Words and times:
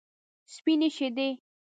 سپینې 0.53 0.89
شیدې. 0.95 1.29